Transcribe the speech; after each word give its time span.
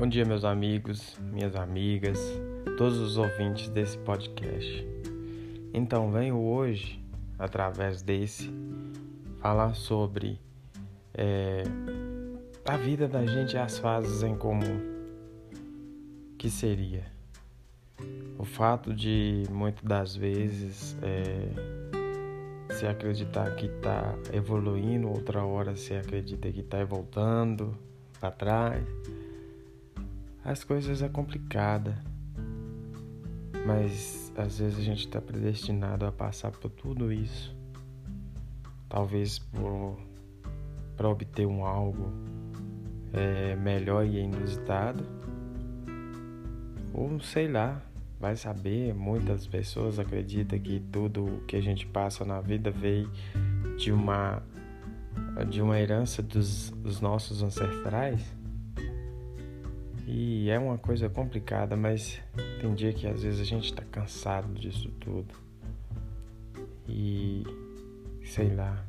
Bom 0.00 0.08
dia, 0.08 0.24
meus 0.24 0.46
amigos, 0.46 1.14
minhas 1.30 1.54
amigas, 1.54 2.18
todos 2.78 2.96
os 2.96 3.18
ouvintes 3.18 3.68
desse 3.68 3.98
podcast. 3.98 4.88
Então, 5.74 6.10
venho 6.10 6.38
hoje, 6.38 7.04
através 7.38 8.00
desse, 8.00 8.50
falar 9.42 9.74
sobre 9.74 10.40
é, 11.12 11.64
a 12.64 12.78
vida 12.78 13.06
da 13.06 13.26
gente 13.26 13.56
e 13.56 13.58
as 13.58 13.76
fases 13.76 14.22
em 14.22 14.34
comum. 14.34 14.80
Que 16.38 16.48
seria 16.48 17.04
o 18.38 18.44
fato 18.46 18.94
de 18.94 19.42
muitas 19.50 19.84
das 19.84 20.16
vezes 20.16 20.96
é, 21.02 22.72
se 22.72 22.86
acreditar 22.86 23.54
que 23.54 23.66
está 23.66 24.14
evoluindo, 24.32 25.10
outra 25.10 25.44
hora 25.44 25.76
se 25.76 25.92
acredita 25.92 26.50
que 26.50 26.60
está 26.60 26.82
voltando 26.86 27.76
para 28.18 28.30
trás 28.30 28.82
as 30.44 30.64
coisas 30.64 31.02
é 31.02 31.08
complicada, 31.08 32.02
mas 33.66 34.32
às 34.36 34.58
vezes 34.58 34.78
a 34.78 34.82
gente 34.82 35.06
está 35.06 35.20
predestinado 35.20 36.06
a 36.06 36.12
passar 36.12 36.50
por 36.50 36.70
tudo 36.70 37.12
isso, 37.12 37.54
talvez 38.88 39.38
para 40.96 41.08
obter 41.08 41.46
um 41.46 41.64
algo 41.64 42.10
é, 43.12 43.54
melhor 43.56 44.06
e 44.06 44.18
inusitado, 44.18 45.04
ou 46.94 47.20
sei 47.20 47.48
lá, 47.48 47.82
vai 48.18 48.36
saber. 48.36 48.94
Muitas 48.94 49.46
pessoas 49.46 49.98
acreditam 49.98 50.58
que 50.58 50.80
tudo 50.92 51.42
que 51.46 51.56
a 51.56 51.60
gente 51.60 51.86
passa 51.86 52.24
na 52.24 52.40
vida 52.40 52.70
veio 52.70 53.10
de 53.78 53.92
uma 53.92 54.42
de 55.48 55.62
uma 55.62 55.78
herança 55.78 56.22
dos, 56.22 56.70
dos 56.70 57.00
nossos 57.00 57.42
ancestrais 57.42 58.39
e 60.06 60.50
é 60.50 60.58
uma 60.58 60.78
coisa 60.78 61.08
complicada, 61.08 61.76
mas 61.76 62.20
tem 62.60 62.74
dia 62.74 62.92
que 62.92 63.06
às 63.06 63.22
vezes 63.22 63.40
a 63.40 63.44
gente 63.44 63.66
está 63.66 63.82
cansado 63.82 64.52
disso 64.54 64.90
tudo. 65.00 65.34
E 66.88 67.44
sei 68.24 68.54
lá, 68.54 68.84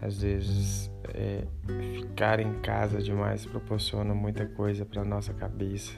às 0.00 0.22
vezes 0.22 0.90
é, 1.14 1.44
ficar 1.94 2.40
em 2.40 2.60
casa 2.60 3.02
demais 3.02 3.46
proporciona 3.46 4.14
muita 4.14 4.46
coisa 4.46 4.84
para 4.84 5.04
nossa 5.04 5.32
cabeça, 5.32 5.92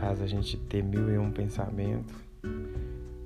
faz 0.00 0.20
a 0.20 0.26
gente 0.26 0.56
ter 0.56 0.82
mil 0.82 1.12
e 1.12 1.18
um 1.18 1.30
pensamentos 1.30 2.14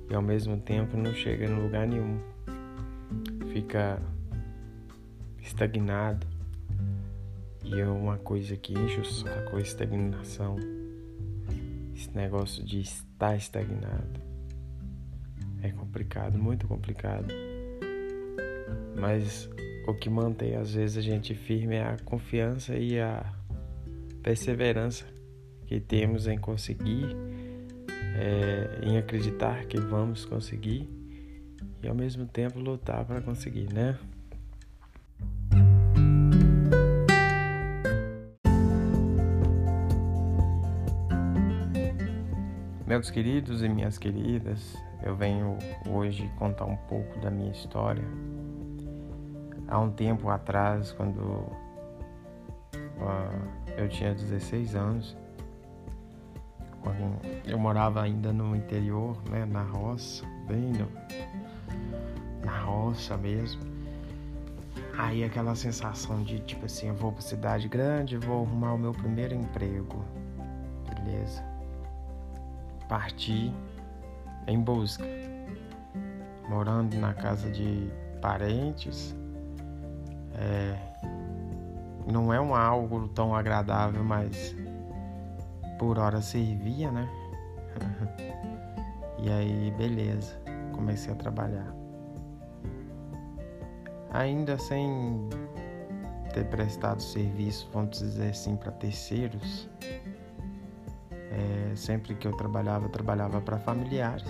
e 0.09 0.13
ao 0.13 0.21
mesmo 0.21 0.57
tempo 0.57 0.97
não 0.97 1.13
chega 1.13 1.45
em 1.45 1.61
lugar 1.61 1.87
nenhum, 1.87 2.19
fica 3.51 4.01
estagnado 5.41 6.34
e 7.65 7.79
é 7.79 7.87
uma 7.87 8.17
coisa 8.17 8.55
que 8.55 8.73
enche 8.73 8.99
o 8.99 9.05
saco, 9.05 9.57
a 9.57 9.61
estagnação. 9.61 10.55
Esse 11.95 12.15
negócio 12.15 12.63
de 12.63 12.81
estar 12.81 13.35
estagnado. 13.35 14.21
É 15.61 15.69
complicado, 15.71 16.37
muito 16.37 16.67
complicado. 16.67 17.33
Mas 18.99 19.49
o 19.87 19.93
que 19.93 20.09
mantém 20.09 20.55
às 20.55 20.73
vezes 20.73 20.97
a 20.97 21.01
gente 21.01 21.33
firme 21.33 21.75
é 21.75 21.83
a 21.83 21.97
confiança 22.05 22.77
e 22.77 22.99
a 22.99 23.25
perseverança 24.21 25.05
que 25.65 25.79
temos 25.79 26.27
em 26.27 26.37
conseguir, 26.37 27.15
é, 28.17 28.87
em 28.87 28.97
acreditar 28.97 29.65
que 29.65 29.79
vamos 29.79 30.25
conseguir 30.25 30.89
e 31.81 31.87
ao 31.87 31.95
mesmo 31.95 32.25
tempo 32.25 32.59
lutar 32.59 33.05
para 33.05 33.21
conseguir, 33.21 33.71
né? 33.73 33.97
Meus 42.95 43.11
queridos 43.11 43.61
e 43.61 43.67
minhas 43.67 43.97
queridas, 43.97 44.77
eu 45.03 45.13
venho 45.17 45.57
hoje 45.85 46.31
contar 46.37 46.63
um 46.63 46.77
pouco 46.77 47.19
da 47.19 47.29
minha 47.29 47.51
história. 47.51 48.05
Há 49.67 49.77
um 49.79 49.91
tempo 49.91 50.29
atrás, 50.29 50.93
quando 50.93 51.19
uh, 51.19 51.51
eu 53.75 53.89
tinha 53.89 54.15
16 54.15 54.75
anos, 54.75 55.17
eu 57.45 57.59
morava 57.59 58.01
ainda 58.01 58.31
no 58.31 58.55
interior, 58.55 59.21
né, 59.29 59.43
na 59.43 59.63
roça, 59.63 60.25
bem 60.47 60.71
no, 60.71 60.87
na 62.45 62.57
roça 62.61 63.17
mesmo. 63.17 63.61
Aí 64.97 65.21
aquela 65.21 65.53
sensação 65.53 66.23
de 66.23 66.39
tipo 66.39 66.65
assim, 66.65 66.87
eu 66.87 66.95
vou 66.95 67.11
pra 67.11 67.21
cidade 67.21 67.67
grande, 67.67 68.15
vou 68.15 68.45
arrumar 68.45 68.73
o 68.73 68.77
meu 68.77 68.93
primeiro 68.93 69.35
emprego. 69.35 70.01
Beleza 70.87 71.54
parti 72.87 73.53
em 74.47 74.59
busca, 74.59 75.03
morando 76.47 76.95
na 76.97 77.13
casa 77.13 77.49
de 77.49 77.89
parentes. 78.21 79.15
É, 80.33 80.77
não 82.11 82.33
é 82.33 82.39
um 82.39 82.53
algo 82.53 83.07
tão 83.09 83.35
agradável, 83.35 84.03
mas 84.03 84.55
por 85.79 85.97
hora 85.97 86.21
servia, 86.21 86.91
né? 86.91 87.09
e 89.19 89.29
aí, 89.29 89.73
beleza, 89.77 90.39
comecei 90.73 91.11
a 91.11 91.15
trabalhar. 91.15 91.73
Ainda 94.11 94.57
sem 94.57 95.29
ter 96.33 96.45
prestado 96.45 97.01
serviço, 97.01 97.69
vamos 97.73 97.99
dizer 97.99 98.29
assim, 98.29 98.55
para 98.55 98.71
terceiros, 98.71 99.69
é, 101.35 101.75
sempre 101.75 102.15
que 102.15 102.25
eu 102.25 102.31
trabalhava, 102.31 102.85
eu 102.85 102.89
trabalhava 102.89 103.41
para 103.41 103.59
familiares. 103.59 104.25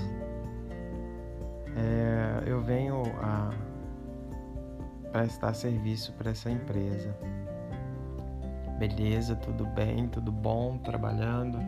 É, 1.78 2.44
eu 2.50 2.62
venho 2.62 3.04
a 3.22 3.54
prestar 5.12 5.54
serviço 5.54 6.14
para 6.14 6.32
essa 6.32 6.50
empresa. 6.50 7.16
Beleza, 8.80 9.36
tudo 9.36 9.66
bem, 9.68 10.08
tudo 10.08 10.32
bom, 10.32 10.78
trabalhando. 10.80 11.60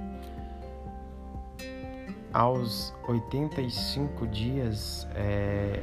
Aos 2.34 2.94
85 3.08 4.28
dias 4.28 5.08
é, 5.16 5.82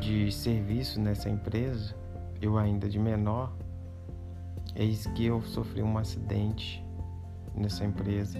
de 0.00 0.30
serviço 0.30 1.00
nessa 1.00 1.28
empresa, 1.28 1.94
eu 2.40 2.58
ainda 2.58 2.88
de 2.88 2.98
menor, 2.98 3.52
eis 4.76 5.06
que 5.08 5.26
eu 5.26 5.40
sofri 5.42 5.82
um 5.82 5.98
acidente 5.98 6.84
nessa 7.54 7.84
empresa 7.84 8.38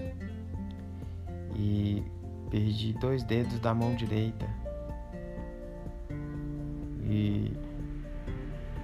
e 1.55 2.03
perdi 2.49 2.93
dois 2.93 3.23
dedos 3.23 3.59
da 3.59 3.73
mão 3.73 3.95
direita. 3.95 4.47
E 7.01 7.53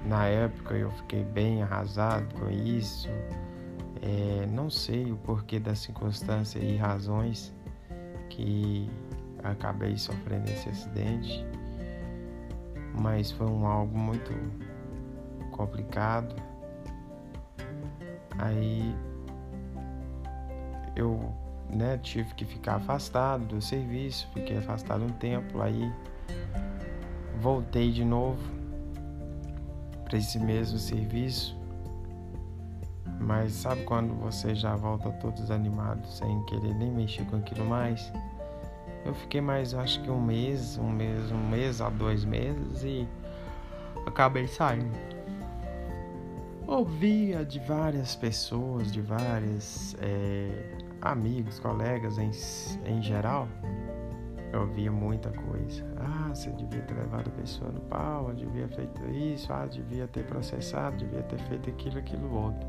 na 0.05 0.25
época 0.25 0.75
eu 0.75 0.91
fiquei 0.91 1.23
bem 1.23 1.63
arrasado 1.63 2.33
com 2.35 2.49
isso. 2.49 3.07
É, 4.01 4.47
não 4.47 4.69
sei 4.69 5.11
o 5.11 5.17
porquê 5.17 5.59
da 5.59 5.75
circunstância 5.75 6.59
e 6.59 6.77
razões 6.77 7.53
que 8.29 8.89
acabei 9.43 9.97
sofrendo 9.97 10.49
esse 10.49 10.69
acidente, 10.69 11.45
mas 12.99 13.31
foi 13.31 13.47
um 13.47 13.65
algo 13.65 13.97
muito 13.97 14.31
complicado. 15.51 16.35
Aí 18.37 18.95
eu 20.99 21.33
né, 21.69 21.97
tive 21.97 22.33
que 22.33 22.45
ficar 22.45 22.75
afastado 22.75 23.45
do 23.45 23.61
serviço, 23.61 24.27
fiquei 24.33 24.57
afastado 24.57 25.03
um 25.03 25.09
tempo, 25.09 25.61
aí 25.61 25.91
voltei 27.39 27.91
de 27.91 28.03
novo 28.03 28.39
para 30.03 30.17
esse 30.17 30.39
mesmo 30.39 30.77
serviço. 30.77 31.57
Mas 33.19 33.51
sabe 33.51 33.83
quando 33.83 34.13
você 34.15 34.55
já 34.55 34.75
volta 34.75 35.11
todo 35.11 35.35
desanimado, 35.35 36.07
sem 36.07 36.43
querer 36.45 36.73
nem 36.73 36.91
mexer 36.91 37.25
com 37.25 37.35
aquilo 37.37 37.65
mais? 37.65 38.11
Eu 39.05 39.13
fiquei 39.13 39.41
mais, 39.41 39.73
acho 39.73 40.01
que 40.01 40.09
um 40.09 40.21
mês, 40.21 40.77
um 40.77 40.89
mês, 40.89 41.31
um 41.31 41.49
mês 41.49 41.81
a 41.81 41.89
dois 41.89 42.23
meses 42.25 42.83
e 42.83 43.07
acabei 44.05 44.47
saindo. 44.47 44.97
Ouvia 46.65 47.43
de 47.43 47.59
várias 47.59 48.15
pessoas, 48.15 48.91
de 48.91 49.01
várias 49.01 49.95
é, 49.99 50.78
amigos, 51.01 51.59
colegas 51.59 52.17
em, 52.17 52.31
em 52.85 53.01
geral, 53.01 53.47
eu 54.51 54.67
via 54.67 54.91
muita 54.91 55.29
coisa. 55.29 55.85
Ah, 55.97 56.29
você 56.33 56.49
devia 56.51 56.81
ter 56.81 56.95
levado 56.95 57.27
a 57.27 57.41
pessoa 57.41 57.71
no 57.71 57.81
pau, 57.81 58.33
devia 58.33 58.67
ter 58.67 58.75
feito 58.75 59.05
isso, 59.11 59.51
ah, 59.53 59.65
devia 59.65 60.07
ter 60.07 60.25
processado, 60.25 60.97
devia 60.97 61.21
ter 61.23 61.39
feito 61.39 61.69
aquilo, 61.69 61.99
aquilo 61.99 62.33
outro. 62.33 62.67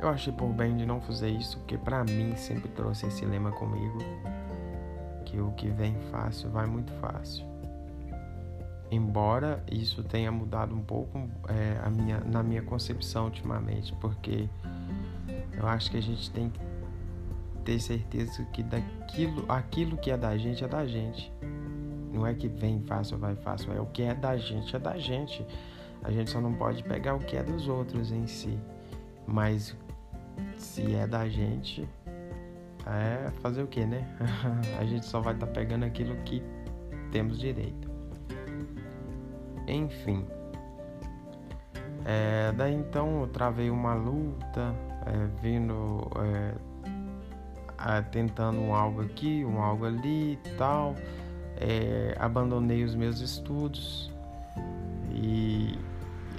Eu 0.00 0.08
achei 0.08 0.32
por 0.32 0.48
bem 0.48 0.76
de 0.76 0.84
não 0.84 1.00
fazer 1.00 1.28
isso, 1.28 1.58
porque 1.58 1.78
para 1.78 2.02
mim 2.02 2.34
sempre 2.34 2.68
trouxe 2.70 3.06
esse 3.06 3.24
lema 3.24 3.52
comigo, 3.52 3.98
que 5.24 5.40
o 5.40 5.52
que 5.52 5.68
vem 5.68 5.94
fácil 6.10 6.50
vai 6.50 6.66
muito 6.66 6.92
fácil. 6.94 7.46
embora 8.90 9.62
isso 9.70 10.02
tenha 10.02 10.30
mudado 10.30 10.74
um 10.74 10.82
pouco 10.82 11.30
é, 11.48 11.88
minha, 11.88 12.20
na 12.20 12.42
minha 12.42 12.62
concepção 12.62 13.26
ultimamente, 13.26 13.94
porque 14.00 14.50
eu 15.56 15.66
acho 15.66 15.90
que 15.90 15.96
a 15.96 16.02
gente 16.02 16.30
tem 16.30 16.50
que 16.50 16.60
ter 17.64 17.78
certeza 17.80 18.44
que 18.46 18.62
daquilo, 18.62 19.44
aquilo 19.48 19.96
que 19.96 20.10
é 20.10 20.16
da 20.16 20.36
gente 20.36 20.64
é 20.64 20.68
da 20.68 20.86
gente. 20.86 21.32
Não 22.12 22.26
é 22.26 22.34
que 22.34 22.48
vem 22.48 22.80
fácil 22.82 23.18
vai 23.18 23.34
fácil, 23.36 23.72
é 23.72 23.80
o 23.80 23.86
que 23.86 24.02
é 24.02 24.14
da 24.14 24.36
gente 24.36 24.74
é 24.74 24.78
da 24.78 24.98
gente. 24.98 25.44
A 26.02 26.10
gente 26.10 26.30
só 26.30 26.40
não 26.40 26.52
pode 26.52 26.82
pegar 26.82 27.14
o 27.14 27.20
que 27.20 27.36
é 27.36 27.42
dos 27.42 27.68
outros 27.68 28.10
em 28.10 28.26
si. 28.26 28.58
Mas 29.26 29.76
se 30.56 30.94
é 30.94 31.06
da 31.06 31.28
gente, 31.28 31.88
é 32.86 33.30
fazer 33.40 33.62
o 33.62 33.66
que, 33.66 33.84
né? 33.84 34.06
a 34.78 34.84
gente 34.84 35.06
só 35.06 35.20
vai 35.20 35.34
estar 35.34 35.46
tá 35.46 35.52
pegando 35.52 35.84
aquilo 35.84 36.16
que 36.24 36.42
temos 37.10 37.38
direito. 37.38 37.90
Enfim. 39.66 40.26
É, 42.04 42.52
daí 42.52 42.74
então 42.74 43.20
eu 43.20 43.28
travei 43.28 43.70
uma 43.70 43.94
luta, 43.94 44.74
é, 45.06 45.40
vindo, 45.40 46.10
é, 46.16 48.02
tentando 48.10 48.60
um 48.60 48.74
algo 48.74 49.02
aqui, 49.02 49.44
um 49.44 49.60
algo 49.60 49.84
ali 49.86 50.32
e 50.32 50.50
tal. 50.56 50.94
É, 51.56 52.16
abandonei 52.18 52.82
os 52.82 52.94
meus 52.94 53.20
estudos 53.20 54.10
e 55.10 55.78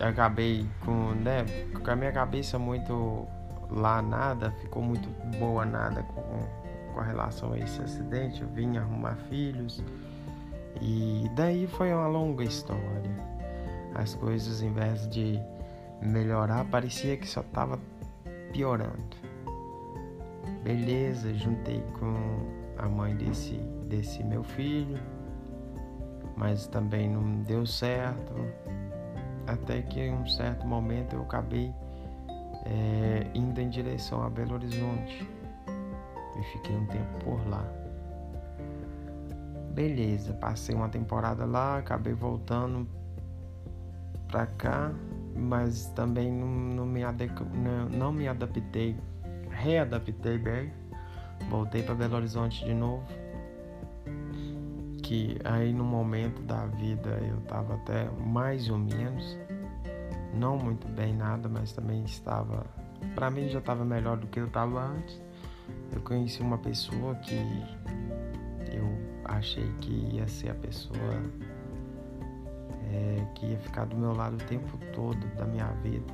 acabei 0.01 0.67
com, 0.83 1.11
né, 1.11 1.45
com 1.83 1.91
a 1.91 1.95
minha 1.95 2.11
cabeça 2.11 2.59
muito 2.59 3.25
lá 3.69 4.01
nada, 4.01 4.51
ficou 4.61 4.81
muito 4.81 5.09
boa 5.39 5.65
nada 5.65 6.03
com, 6.03 6.93
com 6.93 7.01
relação 7.01 7.53
a 7.53 7.59
esse 7.59 7.81
acidente. 7.81 8.41
Eu 8.41 8.47
vim 8.49 8.77
arrumar 8.77 9.15
filhos 9.29 9.83
e 10.81 11.29
daí 11.35 11.67
foi 11.67 11.93
uma 11.93 12.07
longa 12.07 12.43
história. 12.43 13.32
As 13.95 14.15
coisas, 14.15 14.61
em 14.61 14.71
vez 14.71 15.07
de 15.07 15.39
melhorar, 16.01 16.65
parecia 16.65 17.15
que 17.17 17.27
só 17.27 17.41
estava 17.41 17.79
piorando. 18.51 19.17
Beleza, 20.63 21.33
juntei 21.33 21.83
com 21.99 22.15
a 22.77 22.87
mãe 22.87 23.15
desse, 23.15 23.55
desse 23.87 24.23
meu 24.23 24.43
filho, 24.43 24.99
mas 26.35 26.67
também 26.67 27.09
não 27.09 27.41
deu 27.41 27.65
certo. 27.65 28.33
Até 29.45 29.81
que 29.81 29.99
em 29.99 30.13
um 30.13 30.25
certo 30.25 30.65
momento 30.65 31.15
eu 31.15 31.21
acabei 31.23 31.73
é, 32.65 33.27
indo 33.33 33.59
em 33.59 33.69
direção 33.69 34.23
a 34.23 34.29
Belo 34.29 34.53
Horizonte 34.53 35.27
e 36.39 36.43
fiquei 36.43 36.75
um 36.75 36.85
tempo 36.87 37.19
por 37.25 37.47
lá. 37.47 37.65
Beleza, 39.73 40.33
passei 40.33 40.73
uma 40.73 40.87
temporada 40.87 41.45
lá, 41.45 41.79
acabei 41.79 42.13
voltando 42.13 42.87
pra 44.33 44.47
cá, 44.47 44.91
mas 45.35 45.85
também 45.89 46.31
não, 46.31 46.47
não, 46.47 46.85
me, 46.87 47.01
não, 47.03 47.89
não 47.89 48.11
me 48.11 48.27
adaptei, 48.27 48.97
readaptei 49.51 50.39
bem. 50.39 50.73
Voltei 51.51 51.83
para 51.83 51.93
Belo 51.93 52.15
Horizonte 52.15 52.65
de 52.65 52.73
novo. 52.73 53.03
Que 55.03 55.37
aí 55.43 55.71
no 55.71 55.83
momento 55.83 56.41
da 56.41 56.65
vida 56.65 57.11
eu 57.29 57.41
tava 57.41 57.75
até 57.75 58.09
mais 58.25 58.67
ou 58.69 58.79
menos 58.79 59.37
não 60.33 60.57
muito 60.57 60.87
bem 60.87 61.13
nada, 61.15 61.47
mas 61.47 61.71
também 61.73 62.03
estava, 62.03 62.65
para 63.13 63.29
mim 63.29 63.49
já 63.49 63.59
estava 63.59 63.85
melhor 63.85 64.17
do 64.17 64.25
que 64.25 64.39
eu 64.39 64.47
estava 64.47 64.81
antes. 64.81 65.21
Eu 65.91 66.01
conheci 66.01 66.41
uma 66.41 66.57
pessoa 66.57 67.13
que 67.15 67.35
eu 68.71 68.97
achei 69.25 69.71
que 69.79 70.15
ia 70.15 70.27
ser 70.27 70.49
a 70.49 70.55
pessoa 70.55 71.21
é, 72.93 73.25
que 73.33 73.47
ia 73.47 73.57
ficar 73.57 73.85
do 73.85 73.97
meu 73.97 74.13
lado 74.13 74.35
o 74.35 74.45
tempo 74.45 74.77
todo 74.93 75.25
da 75.35 75.45
minha 75.45 75.67
vida. 75.81 76.13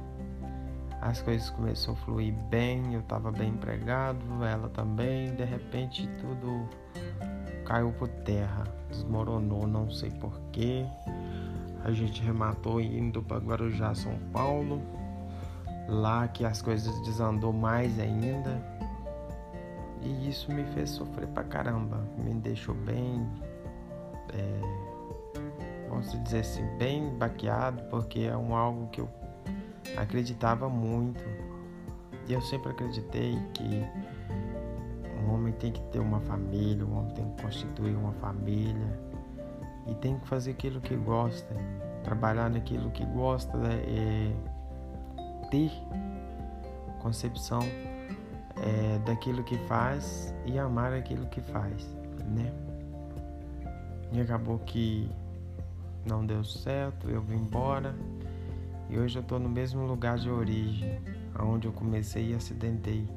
As 1.01 1.21
coisas 1.21 1.49
começaram 1.49 1.93
a 1.93 1.97
fluir 1.97 2.33
bem, 2.49 2.93
eu 2.93 3.01
estava 3.01 3.31
bem 3.31 3.49
empregado, 3.49 4.43
ela 4.43 4.69
também. 4.69 5.33
De 5.35 5.43
repente 5.43 6.09
tudo 6.19 6.67
caiu 7.65 7.91
por 7.93 8.07
terra, 8.07 8.63
desmoronou, 8.89 9.67
não 9.67 9.89
sei 9.89 10.09
porquê. 10.11 10.85
A 11.83 11.91
gente 11.91 12.21
rematou 12.21 12.81
indo 12.81 13.21
para 13.21 13.37
Guarujá, 13.37 13.93
São 13.95 14.17
Paulo. 14.33 14.81
Lá 15.87 16.27
que 16.27 16.45
as 16.45 16.61
coisas 16.61 16.93
desandou 17.03 17.53
mais 17.53 17.97
ainda. 17.99 18.61
E 20.01 20.29
isso 20.29 20.51
me 20.51 20.63
fez 20.65 20.89
sofrer 20.89 21.27
pra 21.27 21.43
caramba. 21.43 22.05
Me 22.17 22.33
deixou 22.33 22.75
bem. 22.75 23.25
É, 24.33 24.88
vamos 25.89 26.11
dizer 26.23 26.39
assim, 26.39 26.65
bem 26.77 27.09
baqueado, 27.17 27.83
porque 27.89 28.21
é 28.21 28.37
um 28.37 28.55
algo 28.55 28.87
que 28.87 29.01
eu 29.01 29.09
acreditava 29.97 30.69
muito. 30.69 31.23
E 32.27 32.33
eu 32.33 32.41
sempre 32.41 32.71
acreditei 32.71 33.37
que 33.53 33.85
um 35.23 35.33
homem 35.33 35.51
tem 35.53 35.71
que 35.71 35.81
ter 35.91 35.99
uma 35.99 36.19
família, 36.21 36.85
um 36.85 36.97
homem 36.97 37.13
tem 37.13 37.29
que 37.31 37.41
constituir 37.41 37.95
uma 37.95 38.13
família 38.13 38.99
e 39.87 39.95
tem 39.95 40.17
que 40.19 40.27
fazer 40.27 40.51
aquilo 40.51 40.79
que 40.79 40.95
gosta, 40.95 41.55
trabalhar 42.03 42.49
naquilo 42.49 42.91
que 42.91 43.03
gosta, 43.05 43.57
né? 43.57 43.83
é, 43.87 44.31
ter 45.49 45.71
concepção 46.99 47.61
é, 48.61 48.99
daquilo 49.05 49.43
que 49.43 49.57
faz 49.67 50.33
e 50.45 50.59
amar 50.59 50.93
aquilo 50.93 51.25
que 51.27 51.41
faz, 51.41 51.97
né? 52.27 52.53
E 54.11 54.21
acabou 54.21 54.59
que 54.59 55.09
não 56.05 56.25
deu 56.25 56.43
certo, 56.43 57.09
eu 57.09 57.21
vim 57.21 57.37
embora 57.37 57.95
e 58.89 58.97
hoje 58.97 59.19
eu 59.19 59.21
estou 59.21 59.39
no 59.39 59.47
mesmo 59.47 59.85
lugar 59.85 60.17
de 60.17 60.29
origem, 60.29 60.99
onde 61.39 61.67
eu 61.67 61.71
comecei 61.71 62.31
e 62.31 62.33
acidentei 62.33 63.07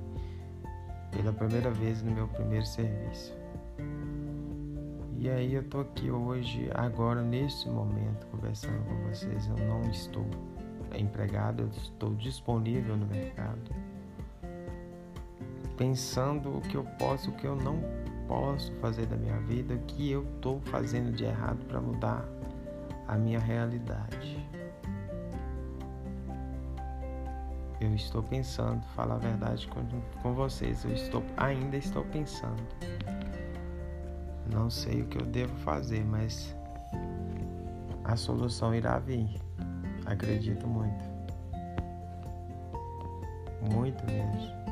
pela 1.11 1.33
primeira 1.33 1.71
vez 1.71 2.03
no 2.03 2.11
meu 2.11 2.29
primeiro 2.29 2.67
serviço. 2.67 3.35
E 5.19 5.31
aí 5.31 5.55
eu 5.55 5.63
tô 5.63 5.81
aqui 5.81 6.11
hoje, 6.11 6.69
agora, 6.75 7.23
nesse 7.23 7.69
momento, 7.69 8.27
conversando 8.27 8.85
com 8.85 9.09
vocês. 9.09 9.47
Eu 9.47 9.57
não 9.67 9.89
estou 9.89 10.27
empregado, 10.95 11.63
eu 11.63 11.69
estou 11.69 12.13
disponível 12.17 12.97
no 12.97 13.07
mercado. 13.07 13.71
Pensando 15.77 16.59
o 16.59 16.61
que 16.61 16.77
eu 16.77 16.85
posso, 16.99 17.31
o 17.31 17.35
que 17.35 17.47
eu 17.47 17.55
não 17.55 17.81
posso 18.27 18.73
fazer 18.81 19.07
da 19.07 19.17
minha 19.17 19.39
vida, 19.43 19.75
o 19.75 19.79
que 19.87 20.11
eu 20.11 20.25
estou 20.35 20.61
fazendo 20.63 21.13
de 21.13 21.25
errado 21.25 21.65
para 21.67 21.81
mudar 21.81 22.27
a 23.09 23.17
minha 23.17 23.39
realidade. 23.39 24.49
Eu 27.81 27.95
estou 27.95 28.23
pensando, 28.23 28.81
falar 28.95 29.17
a 29.17 29.19
verdade 29.19 29.67
com, 29.67 29.85
com 30.23 30.35
vocês, 30.35 30.85
eu 30.85 30.93
estou 30.93 31.23
ainda 31.37 31.77
estou 31.77 32.05
pensando. 32.05 32.63
Não 34.53 34.71
sei 34.71 35.03
o 35.03 35.07
que 35.07 35.19
eu 35.19 35.27
devo 35.27 35.55
fazer, 35.57 36.05
mas 36.05 36.55
a 38.05 38.17
solução 38.17 38.75
irá 38.75 38.99
vir. 38.99 39.41
Acredito 40.07 40.67
muito. 40.67 41.05
Muito 43.73 44.05
mesmo. 44.07 44.63